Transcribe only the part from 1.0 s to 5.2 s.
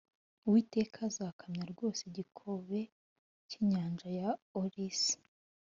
azakamya rwose ikigobe cy inyanja ya olisi